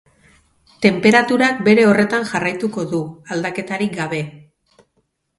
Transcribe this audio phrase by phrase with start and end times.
[0.85, 3.01] Tenperaturak bere horretan jarraituko du,
[3.35, 4.23] aldaketarik gabe.